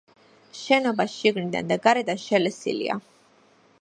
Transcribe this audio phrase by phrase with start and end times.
[0.59, 2.97] შენობა შიგნიდან და გარედან შელესილია.